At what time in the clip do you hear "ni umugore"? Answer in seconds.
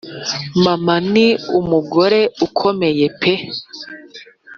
1.11-2.19